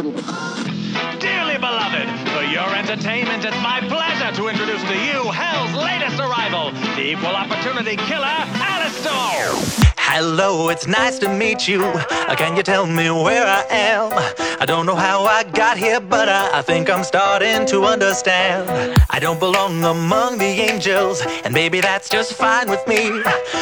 [0.00, 6.70] Dearly beloved, for your entertainment, it's my pleasure to introduce to you Hell's latest arrival,
[6.96, 9.90] the equal opportunity killer, Alastor.
[9.98, 11.84] Hello, it's nice to meet you.
[11.84, 14.10] Uh, Can you tell me where I am?
[14.58, 19.00] I don't know how I got here, but I, I think I'm starting to understand.
[19.10, 23.10] I don't belong among the angels, and maybe that's just fine with me.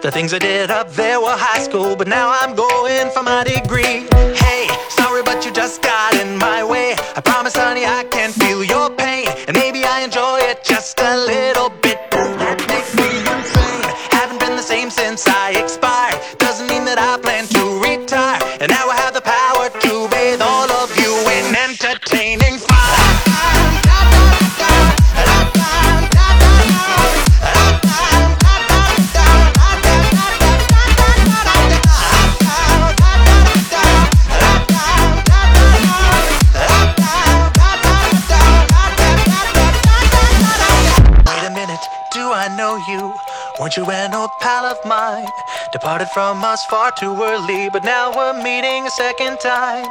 [0.00, 3.44] The things I did up there were high school, but now I'm going for my
[3.44, 4.06] degree.
[4.34, 5.99] Hey, sorry, but you just got
[15.00, 16.20] since I expired.
[16.38, 18.40] Doesn't mean that I plan to retire.
[18.60, 23.30] And now I have the power to bathe all of you in entertaining fire.
[42.12, 43.29] Do I know you?
[43.60, 45.28] Weren't you an old pal of mine?
[45.70, 49.84] Departed from us far too early, but now we're meeting a second time.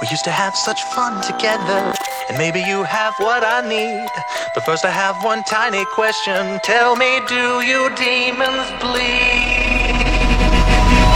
[0.00, 1.92] We used to have such fun together,
[2.28, 4.06] and maybe you have what I need.
[4.54, 6.60] But first, I have one tiny question.
[6.62, 10.06] Tell me, do you demons bleed?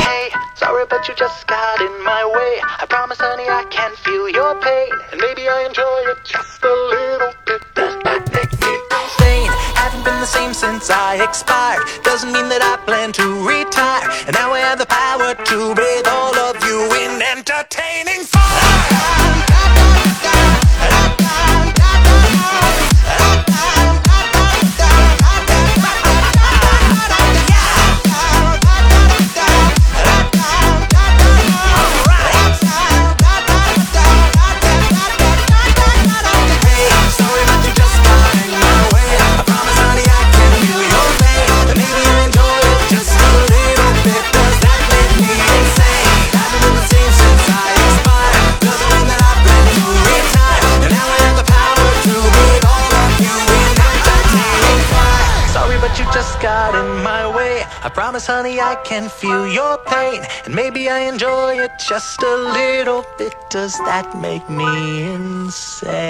[0.02, 2.60] Hey, sorry, but you just got in my way.
[2.80, 6.49] I promise, honey, I can feel your pain, and maybe I enjoy it just
[10.50, 11.82] Same since I expired.
[12.02, 16.08] Doesn't mean that I plan to retire, and now I have the power to breathe
[16.08, 18.90] all of you in entertaining Sorry,
[56.40, 57.62] got in my way.
[57.82, 62.36] I promise, honey, I can feel your pain, and maybe I enjoy it just a
[62.36, 63.34] little bit.
[63.50, 66.00] Does that make me insane?